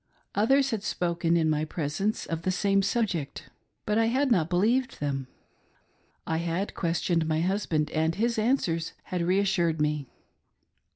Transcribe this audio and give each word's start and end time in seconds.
Others 0.33 0.71
had 0.71 0.81
spoken 0.81 1.37
in 1.37 1.47
my 1.47 1.63
presence 1.63 2.25
of 2.25 2.41
the 2.41 2.49
same 2.49 2.81
subject, 2.81 3.51
but 3.85 3.99
I 3.99 4.07
had 4.07 4.31
not 4.31 4.49
believed 4.49 4.99
them. 4.99 5.27
I 6.25 6.37
had 6.37 6.73
ques 6.73 7.01
tioned 7.01 7.25
my 7.27 7.41
husband, 7.41 7.91
and 7.91 8.15
his 8.15 8.39
answers 8.39 8.93
had 9.03 9.21
reassured 9.21 9.79
me. 9.79 10.07